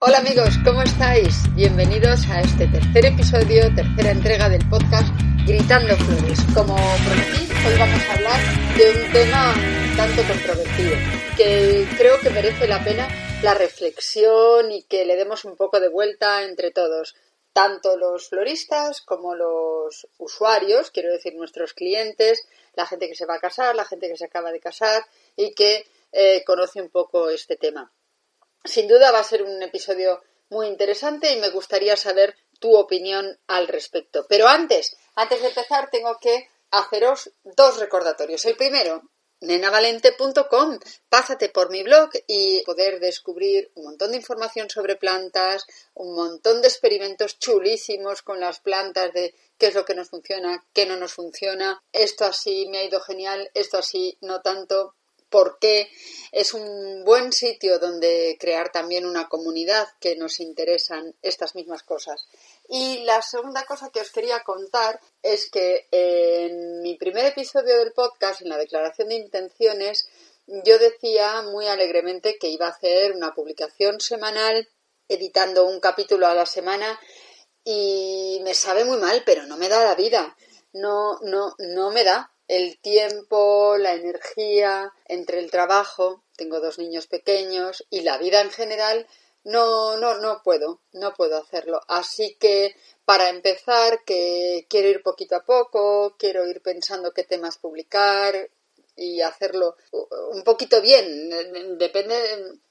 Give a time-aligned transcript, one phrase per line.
[0.00, 1.42] Hola amigos, ¿cómo estáis?
[1.56, 5.08] Bienvenidos a este tercer episodio, tercera entrega del podcast
[5.44, 6.38] Gritando Flores.
[6.54, 8.40] Como prometí, hoy vamos a hablar
[8.76, 9.54] de un tema
[9.96, 10.94] tanto controvertido,
[11.36, 13.08] que creo que merece la pena
[13.42, 17.16] la reflexión y que le demos un poco de vuelta entre todos,
[17.52, 23.34] tanto los floristas como los usuarios, quiero decir nuestros clientes, la gente que se va
[23.34, 25.02] a casar, la gente que se acaba de casar
[25.34, 27.90] y que eh, conoce un poco este tema.
[28.68, 33.38] Sin duda va a ser un episodio muy interesante y me gustaría saber tu opinión
[33.46, 34.26] al respecto.
[34.28, 38.44] Pero antes, antes de empezar, tengo que haceros dos recordatorios.
[38.44, 39.02] El primero,
[39.40, 40.78] nenavalente.com.
[41.08, 46.60] Pásate por mi blog y poder descubrir un montón de información sobre plantas, un montón
[46.60, 50.96] de experimentos chulísimos con las plantas de qué es lo que nos funciona, qué no
[50.96, 51.82] nos funciona.
[51.92, 54.94] Esto así me ha ido genial, esto así no tanto
[55.30, 55.90] porque
[56.32, 62.28] es un buen sitio donde crear también una comunidad que nos interesan estas mismas cosas.
[62.68, 67.92] Y la segunda cosa que os quería contar es que en mi primer episodio del
[67.92, 70.08] podcast, en la declaración de intenciones,
[70.46, 74.68] yo decía muy alegremente que iba a hacer una publicación semanal
[75.08, 76.98] editando un capítulo a la semana
[77.64, 80.36] y me sabe muy mal, pero no me da la vida.
[80.72, 87.06] No, no, no me da el tiempo, la energía entre el trabajo, tengo dos niños
[87.06, 89.06] pequeños y la vida en general,
[89.44, 91.80] no, no, no puedo, no puedo hacerlo.
[91.88, 92.74] Así que
[93.04, 98.50] para empezar, que quiero ir poquito a poco, quiero ir pensando qué temas publicar
[98.96, 99.76] y hacerlo
[100.32, 101.78] un poquito bien.
[101.78, 102.16] Depende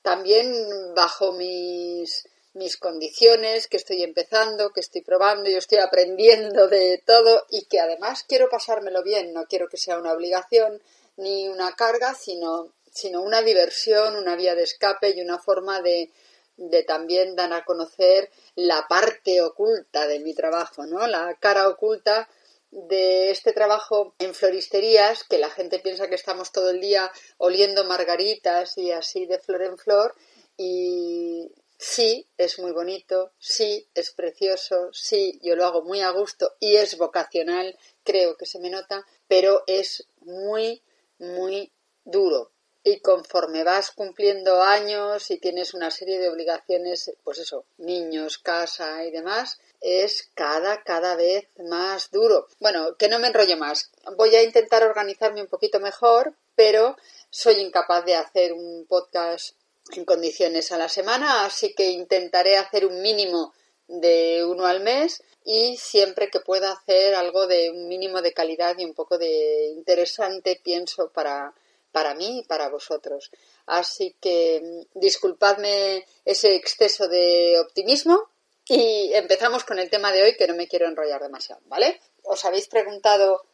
[0.01, 0.53] también
[0.95, 2.27] bajo mis
[2.57, 7.79] mis condiciones, que estoy empezando, que estoy probando, yo estoy aprendiendo de todo y que
[7.79, 10.81] además quiero pasármelo bien, no quiero que sea una obligación
[11.17, 16.11] ni una carga, sino, sino una diversión, una vía de escape y una forma de,
[16.57, 21.05] de también dar a conocer la parte oculta de mi trabajo, ¿no?
[21.07, 22.27] La cara oculta
[22.71, 27.85] de este trabajo en floristerías, que la gente piensa que estamos todo el día oliendo
[27.85, 30.15] margaritas y así de flor en flor,
[30.57, 36.55] y sí, es muy bonito, sí, es precioso, sí, yo lo hago muy a gusto
[36.59, 40.81] y es vocacional, creo que se me nota, pero es muy,
[41.19, 41.71] muy
[42.03, 42.51] duro.
[42.83, 49.03] Y conforme vas cumpliendo años y tienes una serie de obligaciones, pues eso, niños, casa
[49.03, 52.47] y demás, es cada, cada vez más duro.
[52.61, 53.91] Bueno, que no me enrollo más.
[54.15, 56.95] Voy a intentar organizarme un poquito mejor, pero
[57.29, 59.56] soy incapaz de hacer un podcast
[59.95, 63.53] en condiciones a la semana, así que intentaré hacer un mínimo
[63.87, 68.77] de uno al mes y siempre que pueda hacer algo de un mínimo de calidad
[68.77, 71.53] y un poco de interesante, pienso, para,
[71.91, 73.31] para mí y para vosotros.
[73.65, 78.29] Así que mm, disculpadme ese exceso de optimismo
[78.67, 82.01] y empezamos con el tema de hoy que no me quiero enrollar demasiado, ¿vale?
[82.23, 83.45] ¿Os habéis preguntado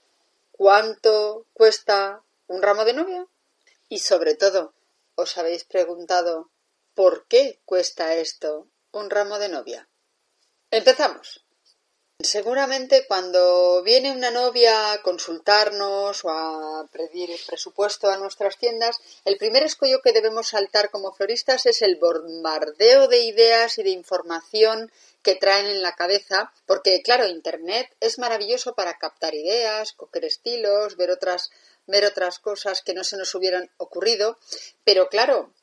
[0.51, 3.27] cuánto cuesta un ramo de novia?
[3.89, 4.73] Y sobre todo,
[5.15, 6.49] ¿Os habéis preguntado
[6.95, 9.89] por qué cuesta esto un ramo de novia?
[10.71, 11.45] Empezamos.
[12.19, 19.37] Seguramente cuando viene una novia a consultarnos o a pedir presupuesto a nuestras tiendas, el
[19.37, 24.91] primer escollo que debemos saltar como floristas es el bombardeo de ideas y de información
[25.21, 30.97] que traen en la cabeza, porque claro, Internet es maravilloso para captar ideas, coger estilos,
[30.97, 31.51] ver otras
[31.87, 34.37] ver otras cosas que no se nos hubieran ocurrido,
[34.83, 35.53] pero claro,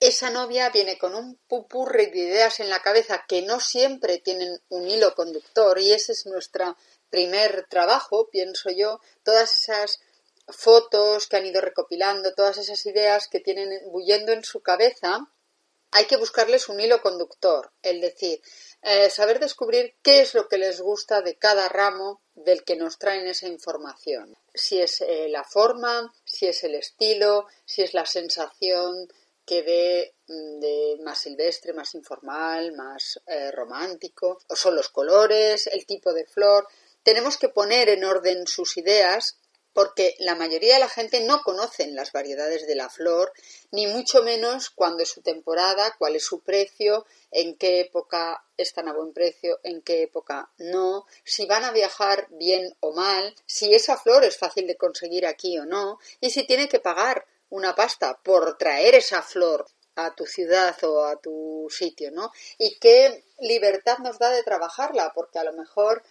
[0.00, 4.60] esa novia viene con un pupurri de ideas en la cabeza que no siempre tienen
[4.70, 6.76] un hilo conductor y ese es nuestro
[7.10, 10.00] primer trabajo, pienso yo, todas esas
[10.48, 15.28] fotos que han ido recopilando, todas esas ideas que tienen bullendo en su cabeza,
[15.92, 18.40] hay que buscarles un hilo conductor, es decir,
[18.82, 22.98] eh, saber descubrir qué es lo que les gusta de cada ramo del que nos
[22.98, 24.36] traen esa información.
[24.54, 29.08] Si es eh, la forma, si es el estilo, si es la sensación
[29.44, 35.66] que dé mm, de más silvestre, más informal, más eh, romántico, o son los colores,
[35.66, 36.68] el tipo de flor.
[37.02, 39.39] Tenemos que poner en orden sus ideas
[39.72, 43.32] porque la mayoría de la gente no conocen las variedades de la flor,
[43.70, 48.88] ni mucho menos cuándo es su temporada, cuál es su precio, en qué época están
[48.88, 53.74] a buen precio, en qué época no, si van a viajar bien o mal, si
[53.74, 57.74] esa flor es fácil de conseguir aquí o no, y si tiene que pagar una
[57.74, 59.66] pasta por traer esa flor
[59.96, 62.32] a tu ciudad o a tu sitio, ¿no?
[62.58, 66.02] Y qué libertad nos da de trabajarla, porque a lo mejor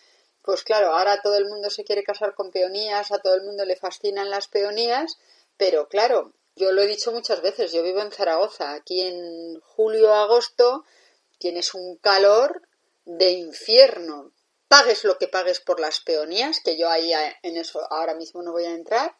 [0.41, 3.65] pues claro, ahora todo el mundo se quiere casar con peonías, a todo el mundo
[3.65, 5.18] le fascinan las peonías,
[5.57, 10.13] pero claro, yo lo he dicho muchas veces, yo vivo en Zaragoza, aquí en julio
[10.13, 10.83] agosto
[11.38, 12.62] tienes un calor
[13.06, 14.33] de infierno.
[14.68, 17.12] Pagues lo que pagues por las peonías, que yo ahí
[17.44, 19.15] en eso ahora mismo no voy a entrar.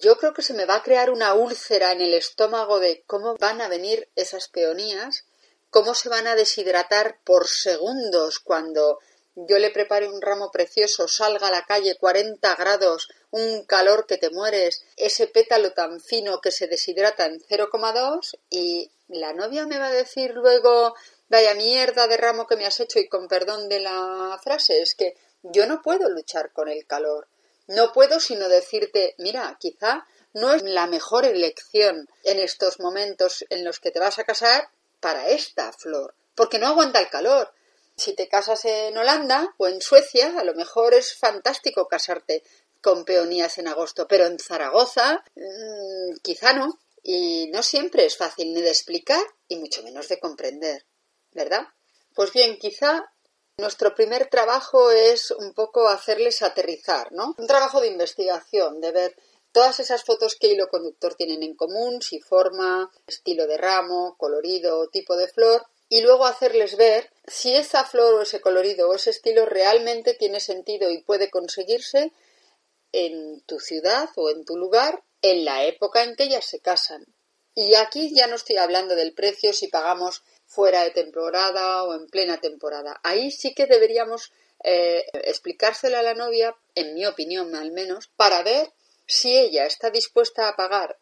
[0.00, 3.36] Yo creo que se me va a crear una úlcera en el estómago de cómo
[3.36, 5.24] van a venir esas peonías,
[5.70, 8.98] cómo se van a deshidratar por segundos cuando
[9.34, 14.18] yo le prepare un ramo precioso, salga a la calle 40 grados, un calor que
[14.18, 19.78] te mueres, ese pétalo tan fino que se deshidrata en 0,2 y la novia me
[19.78, 20.94] va a decir luego,
[21.28, 24.94] vaya mierda de ramo que me has hecho y con perdón de la frase, es
[24.94, 27.28] que yo no puedo luchar con el calor.
[27.66, 33.64] No puedo sino decirte, mira, quizá no es la mejor elección en estos momentos en
[33.64, 34.68] los que te vas a casar
[35.00, 37.52] para esta flor, porque no aguanta el calor
[37.96, 42.42] si te casas en Holanda o en Suecia, a lo mejor es fantástico casarte
[42.80, 46.78] con peonías en agosto, pero en Zaragoza mm, quizá no.
[47.02, 50.84] Y no siempre es fácil ni de explicar y mucho menos de comprender,
[51.32, 51.66] ¿verdad?
[52.14, 53.10] Pues bien, quizá
[53.56, 57.34] nuestro primer trabajo es un poco hacerles aterrizar, ¿no?
[57.38, 59.16] Un trabajo de investigación, de ver
[59.52, 64.88] todas esas fotos que hilo conductor tienen en común, si forma, estilo de ramo, colorido,
[64.88, 69.10] tipo de flor, y luego hacerles ver si esa flor o ese colorido o ese
[69.10, 72.12] estilo realmente tiene sentido y puede conseguirse
[72.92, 77.04] en tu ciudad o en tu lugar en la época en que ellas se casan.
[77.56, 82.06] Y aquí ya no estoy hablando del precio si pagamos fuera de temporada o en
[82.06, 83.00] plena temporada.
[83.02, 84.32] Ahí sí que deberíamos
[84.62, 88.72] eh, explicárselo a la novia, en mi opinión al menos, para ver
[89.06, 90.98] si ella está dispuesta a pagar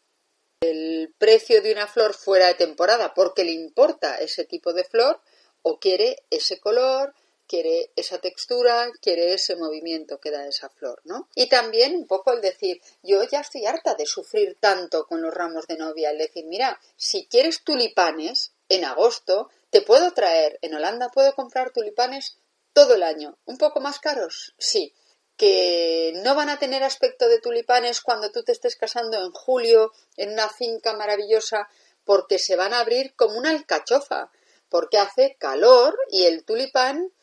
[0.61, 5.21] el precio de una flor fuera de temporada porque le importa ese tipo de flor
[5.61, 7.13] o quiere ese color,
[7.47, 11.27] quiere esa textura, quiere ese movimiento que da esa flor, ¿no?
[11.33, 15.33] Y también un poco el decir, yo ya estoy harta de sufrir tanto con los
[15.33, 20.75] ramos de novia, el decir, mira, si quieres tulipanes en agosto, te puedo traer, en
[20.75, 22.37] Holanda puedo comprar tulipanes
[22.73, 24.93] todo el año, un poco más caros, sí,
[25.39, 29.93] que no van a tener aspecto de tulipanes cuando tú te estés casando en julio
[30.17, 31.69] en una finca maravillosa
[32.03, 34.31] porque se van a abrir como una alcachofa,
[34.67, 37.13] porque hace calor y el tulipán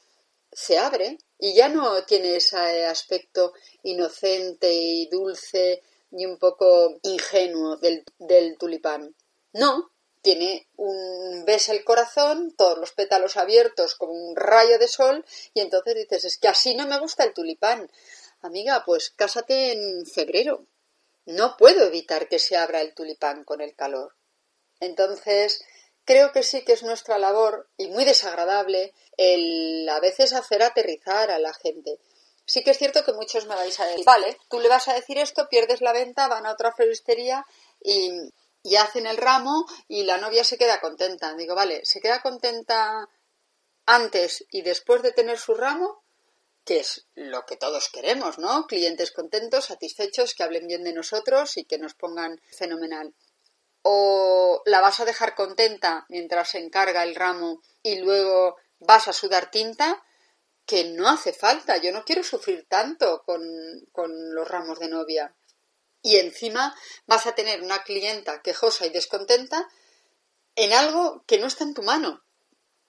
[0.51, 3.53] se abre y ya no tiene ese aspecto
[3.83, 9.15] inocente y dulce y un poco ingenuo del, del tulipán.
[9.53, 9.91] No,
[10.27, 15.25] tiene un ves el corazón, todos los pétalos abiertos como un rayo de sol
[15.55, 17.89] y entonces dices, es que así no me gusta el tulipán.
[18.43, 20.67] Amiga, pues cásate en febrero.
[21.27, 24.17] No puedo evitar que se abra el tulipán con el calor.
[24.81, 25.65] Entonces,
[26.05, 31.31] creo que sí que es nuestra labor y muy desagradable el a veces hacer aterrizar
[31.31, 32.01] a la gente.
[32.47, 34.95] Sí que es cierto que muchos me vais a decir, vale, tú le vas a
[34.95, 37.47] decir esto, pierdes la venta, van a otra floristería
[37.81, 38.11] y
[38.67, 41.35] y hacen el ramo y la novia se queda contenta.
[41.35, 43.09] Digo, vale, se queda contenta
[43.87, 46.03] antes y después de tener su ramo,
[46.65, 48.67] que es lo que todos queremos, ¿no?
[48.67, 53.15] Clientes contentos, satisfechos, que hablen bien de nosotros y que nos pongan fenomenal.
[53.83, 59.13] O la vas a dejar contenta mientras se encarga el ramo y luego vas a
[59.13, 60.03] sudar tinta,
[60.67, 61.77] que no hace falta.
[61.77, 63.45] Yo no quiero sufrir tanto con,
[63.93, 65.37] con los ramos de novia
[66.07, 66.73] y encima
[67.09, 69.69] vas a tener una clienta quejosa y descontenta
[70.55, 72.23] en algo que no está en tu mano,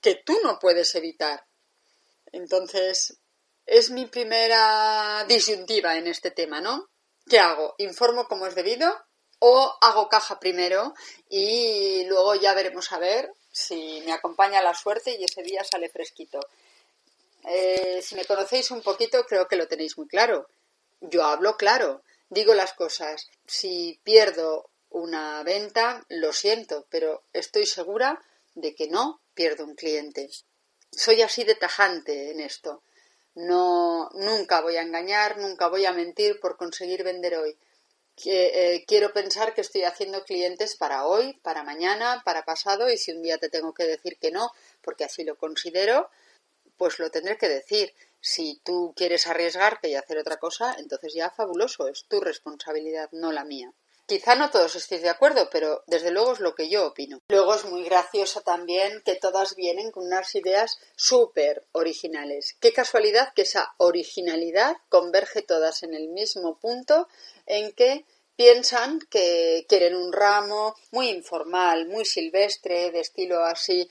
[0.01, 1.47] que tú no puedes evitar.
[2.31, 3.17] Entonces,
[3.65, 6.91] es mi primera disyuntiva en este tema, ¿no?
[7.27, 7.73] ¿Qué hago?
[7.79, 8.87] ¿Informo como es debido?
[9.39, 10.93] ¿O hago caja primero
[11.27, 15.89] y luego ya veremos a ver si me acompaña la suerte y ese día sale
[15.89, 16.39] fresquito?
[17.45, 20.47] Eh, si me conocéis un poquito, creo que lo tenéis muy claro.
[21.01, 23.27] Yo hablo claro digo las cosas.
[23.45, 28.21] Si pierdo una venta, lo siento, pero estoy segura
[28.55, 30.29] de que no pierdo un cliente.
[30.91, 32.83] Soy así de tajante en esto.
[33.35, 37.57] No, nunca voy a engañar, nunca voy a mentir por conseguir vender hoy.
[38.25, 43.11] Eh, quiero pensar que estoy haciendo clientes para hoy, para mañana, para pasado y si
[43.11, 46.09] un día te tengo que decir que no, porque así lo considero,
[46.77, 47.93] pues lo tendré que decir.
[48.21, 53.31] Si tú quieres arriesgarte y hacer otra cosa, entonces ya fabuloso, es tu responsabilidad, no
[53.31, 53.73] la mía.
[54.07, 57.21] Quizá no todos estéis de acuerdo, pero desde luego es lo que yo opino.
[57.27, 62.55] Luego es muy gracioso también que todas vienen con unas ideas súper originales.
[62.61, 67.09] Qué casualidad que esa originalidad converge todas en el mismo punto
[67.45, 68.05] en que
[68.37, 73.89] piensan que quieren un ramo muy informal, muy silvestre, de estilo así,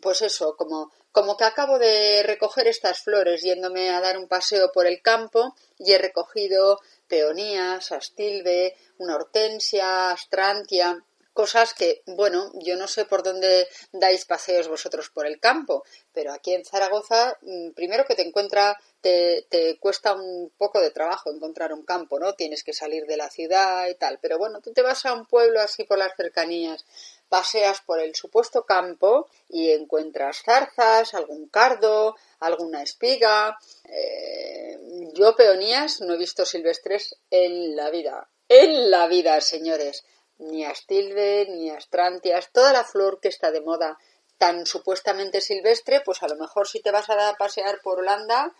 [0.00, 4.72] pues eso, como, como que acabo de recoger estas flores yéndome a dar un paseo
[4.72, 12.76] por el campo y he recogido peonías, astilbe, una hortensia, astrantia, cosas que, bueno, yo
[12.76, 17.70] no sé por dónde dais paseos vosotros por el campo, pero aquí en Zaragoza, mm,
[17.72, 22.34] primero que te encuentra, te, te, cuesta un poco de trabajo encontrar un campo, ¿no?
[22.34, 25.26] Tienes que salir de la ciudad y tal, pero bueno, tú te vas a un
[25.26, 26.86] pueblo así por las cercanías,
[27.28, 33.58] paseas por el supuesto campo y encuentras zarzas, algún cardo, alguna espiga.
[33.84, 34.78] Eh,
[35.14, 40.04] yo peonías no he visto silvestres en la vida, en la vida, señores
[40.38, 43.98] ni astilbe, ni astrantias, toda la flor que está de moda
[44.38, 48.52] tan supuestamente silvestre, pues a lo mejor si te vas a, a pasear por Holanda,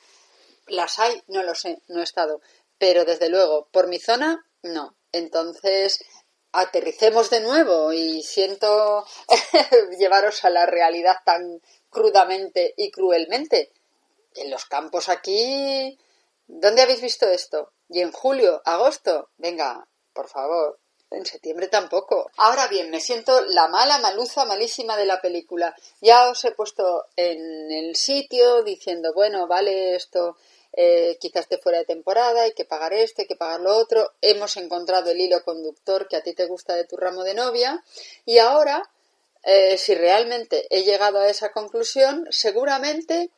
[0.67, 2.41] las hay, no lo sé, no he estado.
[2.79, 4.97] Pero desde luego, por mi zona, no.
[5.13, 6.05] Entonces,
[6.55, 9.05] aterricemos de nuevo y siento
[9.99, 13.73] llevaros a la realidad tan crudamente y cruelmente.
[14.37, 15.99] En los campos aquí,
[16.47, 17.73] ¿dónde habéis visto esto?
[17.89, 20.79] Y en julio, agosto, venga, por favor,
[21.11, 22.31] en septiembre tampoco.
[22.37, 25.75] Ahora bien, me siento la mala, maluza, malísima de la película.
[26.01, 30.37] Ya os he puesto en el sitio diciendo, bueno, vale esto,
[30.77, 34.13] eh, quizás esté fuera de temporada, hay que pagar esto, hay que pagar lo otro.
[34.21, 37.85] Hemos encontrado el hilo conductor que a ti te gusta de tu ramo de novia.
[38.25, 38.91] Y ahora,
[39.45, 43.31] eh, si realmente he llegado a esa conclusión, seguramente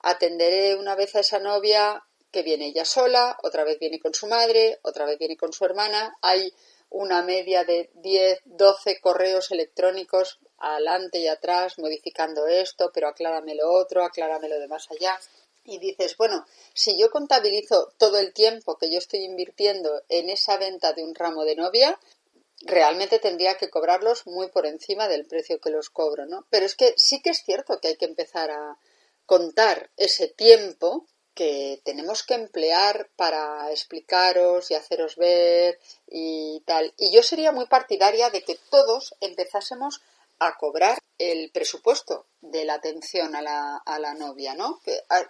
[0.00, 4.26] atenderé una vez a esa novia que viene ella sola, otra vez viene con su
[4.26, 6.16] madre, otra vez viene con su hermana.
[6.20, 6.52] Hay
[6.90, 13.70] una media de 10, 12 correos electrónicos adelante y atrás modificando esto, pero aclárame lo
[13.70, 15.18] otro, aclárame lo de más allá.
[15.64, 20.56] Y dices, bueno, si yo contabilizo todo el tiempo que yo estoy invirtiendo en esa
[20.56, 21.98] venta de un ramo de novia,
[22.62, 26.46] realmente tendría que cobrarlos muy por encima del precio que los cobro, ¿no?
[26.50, 28.78] Pero es que sí que es cierto que hay que empezar a
[29.26, 36.92] contar ese tiempo que tenemos que emplear para explicaros y haceros ver y tal.
[36.98, 40.02] Y yo sería muy partidaria de que todos empezásemos
[40.46, 44.80] a cobrar el presupuesto de la atención a la, a la novia, ¿no?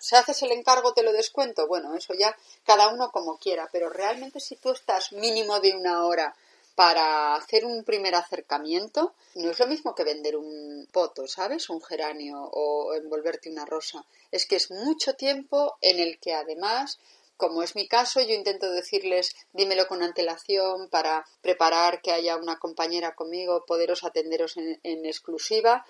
[0.01, 3.91] Si haces el encargo te lo descuento, bueno, eso ya cada uno como quiera, pero
[3.91, 6.35] realmente si tú estás mínimo de una hora
[6.75, 11.69] para hacer un primer acercamiento no es lo mismo que vender un poto, ¿sabes?
[11.71, 14.05] Un geranio o envolverte una rosa.
[14.31, 16.99] Es que es mucho tiempo en el que además
[17.37, 22.59] como es mi caso, yo intento decirles dímelo con antelación para preparar que haya una
[22.59, 25.85] compañera conmigo, poderos atenderos en, en, exclusiva.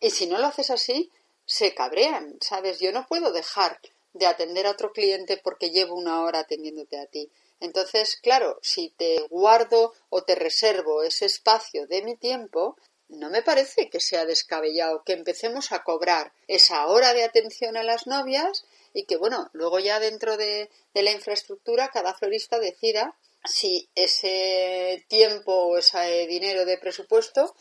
[0.00, 1.10] Y si no lo haces así,
[1.44, 2.78] se cabrean, ¿sabes?
[2.80, 3.80] Yo no puedo dejar
[4.12, 7.30] de atender a otro cliente porque llevo una hora atendiéndote a ti.
[7.60, 12.76] Entonces, claro, si te guardo o te reservo ese espacio de mi tiempo,
[13.08, 17.82] no me parece que sea descabellado que empecemos a cobrar esa hora de atención a
[17.82, 23.16] las novias y que, bueno, luego ya dentro de, de la infraestructura cada florista decida
[23.44, 27.54] si ese tiempo o ese dinero de presupuesto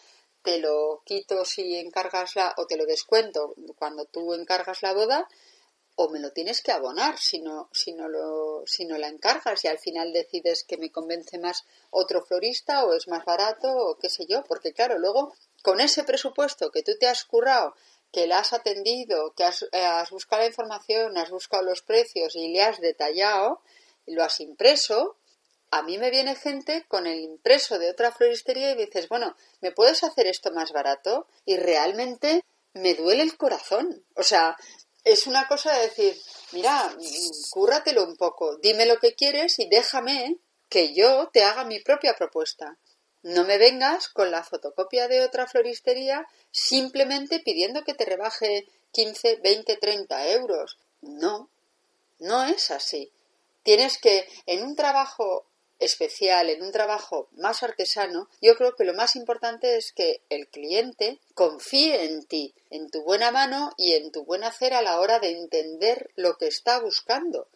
[0.43, 5.27] te lo quito si encargas la o te lo descuento cuando tú encargas la boda
[5.95, 9.63] o me lo tienes que abonar si no, si no, lo, si no la encargas
[9.63, 13.97] y al final decides que me convence más otro florista o es más barato o
[13.97, 17.75] qué sé yo, porque claro, luego con ese presupuesto que tú te has currado,
[18.11, 22.35] que la has atendido, que has, eh, has buscado la información, has buscado los precios
[22.35, 23.61] y le has detallado,
[24.05, 25.17] y lo has impreso,
[25.71, 29.71] a mí me viene gente con el impreso de otra floristería y dices, bueno, ¿me
[29.71, 31.27] puedes hacer esto más barato?
[31.45, 34.03] Y realmente me duele el corazón.
[34.15, 34.57] O sea,
[35.05, 36.17] es una cosa de decir,
[36.51, 36.93] mira,
[37.51, 40.37] cúrratelo un poco, dime lo que quieres y déjame
[40.69, 42.77] que yo te haga mi propia propuesta.
[43.23, 49.37] No me vengas con la fotocopia de otra floristería simplemente pidiendo que te rebaje 15,
[49.37, 50.77] 20, 30 euros.
[51.01, 51.49] No,
[52.19, 53.11] no es así.
[53.63, 55.45] Tienes que, en un trabajo
[55.77, 60.47] especial, en un trabajo más artesano, yo creo que lo más importante es que el
[60.47, 64.99] cliente confíe en ti, en tu buena mano y en tu buen hacer a la
[64.99, 67.47] hora de entender lo que está buscando.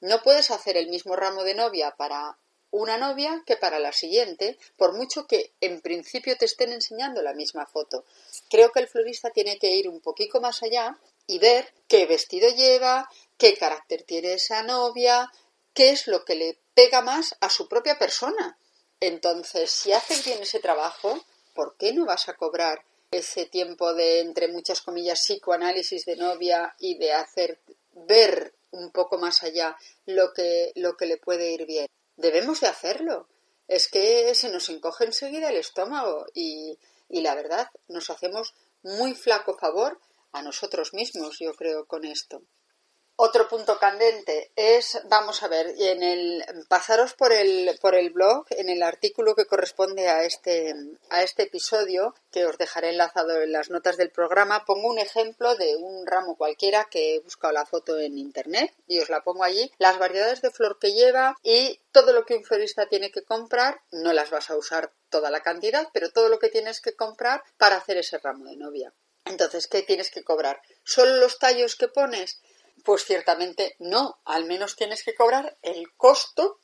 [0.00, 2.36] No puedes hacer el mismo ramo de novia para
[2.72, 7.34] una novia que para la siguiente, por mucho que en principio te estén enseñando la
[7.34, 8.04] misma foto.
[8.50, 12.48] Creo que el florista tiene que ir un poquito más allá y ver qué vestido
[12.48, 15.30] lleva, qué carácter tiene esa novia,
[15.74, 18.58] qué es lo que le pega más a su propia persona.
[19.00, 21.22] Entonces, si haces bien ese trabajo,
[21.54, 26.74] ¿por qué no vas a cobrar ese tiempo de, entre muchas comillas, psicoanálisis de novia
[26.78, 27.60] y de hacer
[27.92, 29.76] ver un poco más allá
[30.06, 31.86] lo que, lo que le puede ir bien?
[32.16, 33.28] Debemos de hacerlo.
[33.68, 36.78] Es que se nos encoge enseguida el estómago y,
[37.08, 40.00] y la verdad nos hacemos muy flaco favor
[40.32, 42.42] a nosotros mismos, yo creo, con esto.
[43.16, 48.46] Otro punto candente es, vamos a ver, en el pasaros por el por el blog,
[48.50, 50.74] en el artículo que corresponde a este
[51.10, 55.54] a este episodio, que os dejaré enlazado en las notas del programa, pongo un ejemplo
[55.56, 59.44] de un ramo cualquiera que he buscado la foto en internet y os la pongo
[59.44, 63.22] allí, las variedades de flor que lleva y todo lo que un florista tiene que
[63.22, 66.96] comprar, no las vas a usar toda la cantidad, pero todo lo que tienes que
[66.96, 68.94] comprar para hacer ese ramo de novia.
[69.24, 70.60] Entonces, ¿qué tienes que cobrar?
[70.82, 72.40] ¿Solo los tallos que pones?
[72.84, 76.58] Pues ciertamente no, al menos tienes que cobrar el costo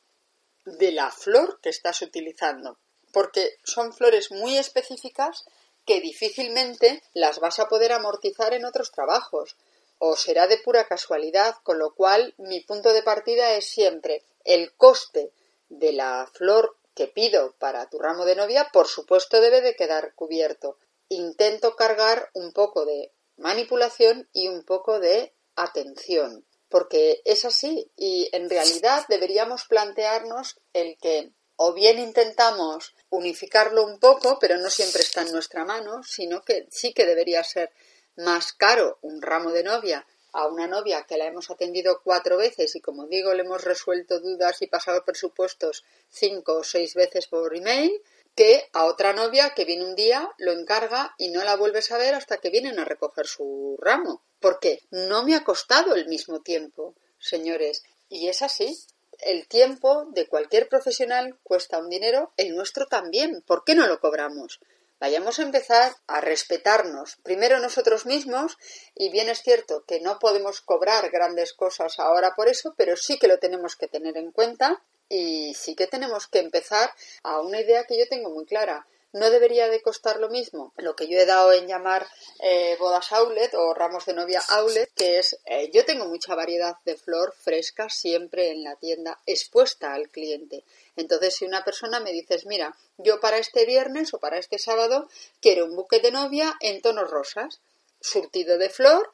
[0.65, 2.77] de la flor que estás utilizando,
[3.13, 5.45] porque son flores muy específicas
[5.85, 9.55] que difícilmente las vas a poder amortizar en otros trabajos.
[9.97, 14.73] O será de pura casualidad, con lo cual mi punto de partida es siempre el
[14.73, 15.31] coste
[15.67, 20.13] de la flor que pido para tu ramo de novia, por supuesto debe de quedar
[20.15, 20.77] cubierto.
[21.09, 28.29] Intento cargar un poco de manipulación y un poco de atención, porque es así y
[28.31, 35.01] en realidad deberíamos plantearnos el que o bien intentamos unificarlo un poco, pero no siempre
[35.01, 37.71] está en nuestra mano, sino que sí que debería ser
[38.15, 42.75] más caro un ramo de novia a una novia que la hemos atendido cuatro veces
[42.75, 47.55] y como digo le hemos resuelto dudas y pasado presupuestos cinco o seis veces por
[47.55, 47.91] email
[48.39, 51.97] que a otra novia que viene un día, lo encarga y no la vuelves a
[51.97, 54.23] ver hasta que vienen a recoger su ramo.
[54.39, 57.83] Porque no me ha costado el mismo tiempo, señores.
[58.07, 58.79] Y es así.
[59.17, 63.43] El tiempo de cualquier profesional cuesta un dinero, el nuestro también.
[63.45, 64.61] ¿Por qué no lo cobramos?
[65.01, 68.57] Vayamos a empezar a respetarnos primero nosotros mismos
[68.95, 73.19] y bien es cierto que no podemos cobrar grandes cosas ahora por eso, pero sí
[73.19, 76.93] que lo tenemos que tener en cuenta y sí que tenemos que empezar
[77.23, 78.85] a una idea que yo tengo muy clara.
[79.11, 82.07] No debería de costar lo mismo lo que yo he dado en llamar
[82.41, 86.75] eh, bodas outlet o ramos de novia outlet, que es eh, yo tengo mucha variedad
[86.85, 90.63] de flor fresca siempre en la tienda expuesta al cliente.
[90.95, 95.09] Entonces, si una persona me dices, mira, yo para este viernes o para este sábado
[95.41, 97.61] quiero un buque de novia en tonos rosas,
[97.99, 99.11] surtido de flor,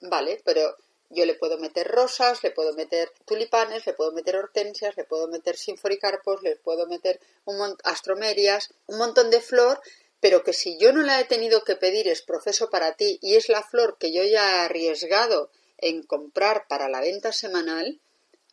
[0.00, 0.76] vale, pero
[1.10, 5.28] yo le puedo meter rosas, le puedo meter tulipanes, le puedo meter hortensias, le puedo
[5.28, 9.80] meter sinforicarpos, le puedo meter un astromerias, un montón de flor,
[10.20, 13.36] pero que si yo no la he tenido que pedir es proceso para ti y
[13.36, 18.00] es la flor que yo ya he arriesgado en comprar para la venta semanal,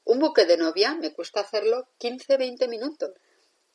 [0.03, 3.11] un buque de novia me cuesta hacerlo 15-20 minutos.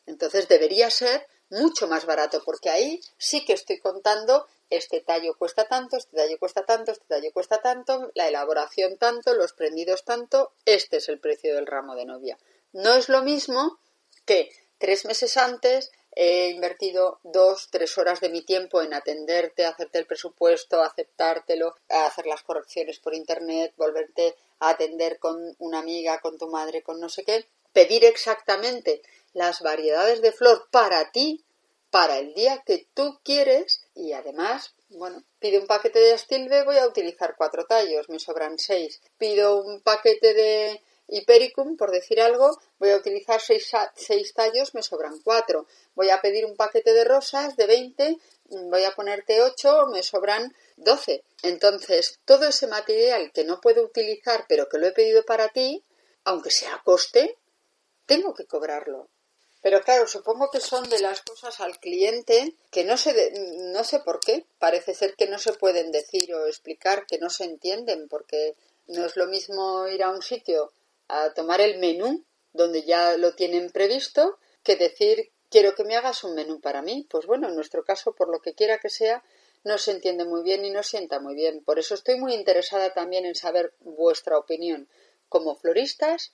[0.07, 5.67] Entonces debería ser mucho más barato, porque ahí sí que estoy contando este tallo cuesta
[5.67, 10.53] tanto, este tallo cuesta tanto, este tallo cuesta tanto, la elaboración tanto, los prendidos tanto,
[10.65, 12.39] este es el precio del ramo de novia.
[12.73, 13.79] No es lo mismo
[14.25, 19.99] que tres meses antes he invertido dos, tres horas de mi tiempo en atenderte, hacerte
[19.99, 26.39] el presupuesto, aceptártelo, hacer las correcciones por internet, volverte a atender con una amiga, con
[26.39, 29.03] tu madre, con no sé qué, pedir exactamente
[29.33, 31.45] las variedades de flor para ti,
[31.91, 36.79] para el día que tú quieres y además, bueno, pido un paquete de astilbe, voy
[36.79, 39.01] a utilizar cuatro tallos, me sobran seis.
[39.19, 44.83] Pido un paquete de hipericum, por decir algo, voy a utilizar seis, seis tallos, me
[44.83, 45.67] sobran cuatro.
[45.95, 50.55] Voy a pedir un paquete de rosas de 20, voy a ponerte ocho, me sobran
[50.77, 51.25] doce.
[51.43, 55.85] Entonces, todo ese material que no puedo utilizar, pero que lo he pedido para ti,
[56.25, 57.37] aunque sea a coste,
[58.07, 59.09] tengo que cobrarlo.
[59.63, 63.33] Pero claro, supongo que son de las cosas al cliente que no sé,
[63.73, 64.47] no sé por qué.
[64.59, 69.05] Parece ser que no se pueden decir o explicar, que no se entienden, porque no
[69.05, 70.73] es lo mismo ir a un sitio
[71.09, 76.25] a tomar el menú donde ya lo tienen previsto que decir quiero que me hagas
[76.25, 77.07] un menú para mí.
[77.11, 79.23] Pues bueno, en nuestro caso, por lo que quiera que sea,
[79.65, 81.63] no se entiende muy bien y no sienta muy bien.
[81.63, 84.89] Por eso estoy muy interesada también en saber vuestra opinión
[85.29, 86.33] como floristas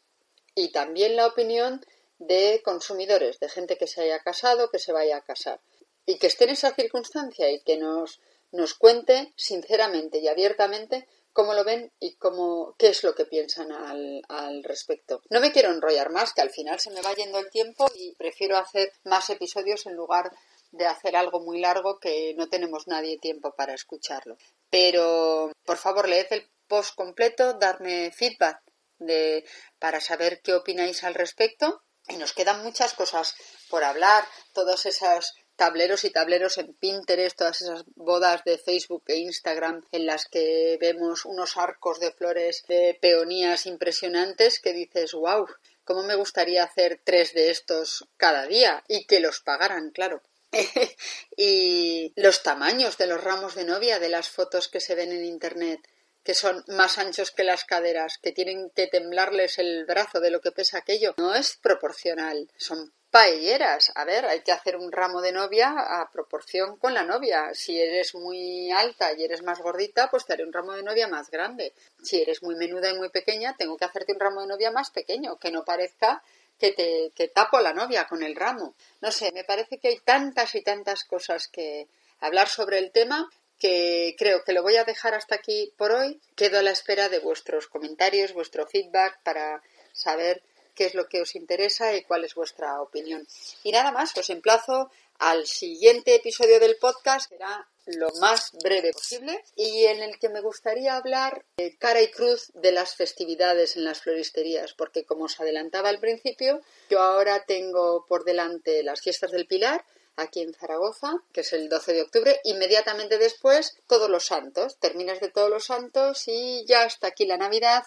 [0.54, 1.84] y también la opinión
[2.18, 5.61] de consumidores, de gente que se haya casado, que se vaya a casar,
[6.05, 8.20] y que esté en esa circunstancia y que nos,
[8.52, 13.70] nos cuente sinceramente y abiertamente cómo lo ven y cómo, qué es lo que piensan
[13.70, 15.22] al, al, respecto.
[15.29, 18.14] No me quiero enrollar más, que al final se me va yendo el tiempo y
[18.14, 20.31] prefiero hacer más episodios en lugar
[20.70, 24.38] de hacer algo muy largo que no tenemos nadie tiempo para escucharlo.
[24.70, 28.62] Pero, por favor, leed el post completo, darme feedback
[28.98, 29.44] de,
[29.79, 31.83] para saber qué opináis al respecto.
[32.09, 33.35] Y nos quedan muchas cosas
[33.69, 39.16] por hablar, todos esos tableros y tableros en Pinterest, todas esas bodas de Facebook e
[39.16, 45.47] Instagram en las que vemos unos arcos de flores de peonías impresionantes que dices, wow,
[45.85, 50.23] cómo me gustaría hacer tres de estos cada día y que los pagaran, claro.
[51.37, 55.25] y los tamaños de los ramos de novia de las fotos que se ven en
[55.25, 55.81] Internet
[56.26, 60.40] que son más anchos que las caderas, que tienen que temblarles el brazo de lo
[60.40, 62.50] que pesa aquello, no es proporcional.
[62.56, 63.92] Son paelleras.
[63.94, 67.54] A ver, hay que hacer un ramo de novia a proporción con la novia.
[67.54, 71.06] Si eres muy alta y eres más gordita, pues te haré un ramo de novia
[71.06, 71.74] más grande.
[72.02, 74.90] Si eres muy menuda y muy pequeña, tengo que hacerte un ramo de novia más
[74.90, 76.24] pequeño, que no parezca
[76.58, 78.74] que te que tapo la novia con el ramo.
[79.00, 81.86] No sé, me parece que hay tantas y tantas cosas que
[82.18, 86.21] hablar sobre el tema que creo que lo voy a dejar hasta aquí por hoy.
[86.35, 90.42] Quedo a la espera de vuestros comentarios, vuestro feedback para saber
[90.75, 93.27] qué es lo que os interesa y cuál es vuestra opinión.
[93.64, 99.42] Y nada más, os emplazo al siguiente episodio del podcast, será lo más breve posible
[99.55, 101.45] y en el que me gustaría hablar
[101.79, 106.61] cara y cruz de las festividades en las floristerías, porque como os adelantaba al principio,
[106.90, 109.85] yo ahora tengo por delante las fiestas del Pilar,
[110.16, 112.40] aquí en Zaragoza, que es el 12 de octubre.
[112.44, 114.79] Inmediatamente después, Todos los Santos.
[114.79, 117.85] Terminas de Todos los Santos y ya está aquí la Navidad,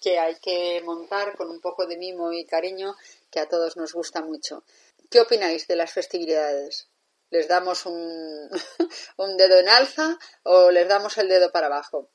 [0.00, 2.94] que hay que montar con un poco de mimo y cariño,
[3.30, 4.64] que a todos nos gusta mucho.
[5.10, 6.88] ¿Qué opináis de las festividades?
[7.30, 8.50] ¿Les damos un,
[9.38, 12.10] dedo en alza o les damos el dedo para abajo?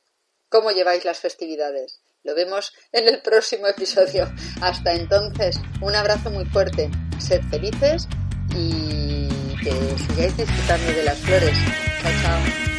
[0.48, 2.00] ¿Cómo lleváis las festividades?
[2.22, 4.28] Lo vemos en el próximo episodio.
[4.60, 6.90] Hasta entonces, un abrazo muy fuerte.
[7.20, 8.06] Sed felices
[8.54, 9.28] y
[9.62, 9.72] que
[10.06, 11.56] sigáis disfrutando de las flores.
[12.02, 12.77] Chao, chao.